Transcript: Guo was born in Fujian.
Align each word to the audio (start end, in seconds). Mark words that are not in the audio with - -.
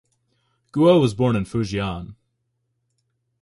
Guo 0.73 0.99
was 0.99 1.13
born 1.13 1.35
in 1.35 1.43
Fujian. 1.45 2.15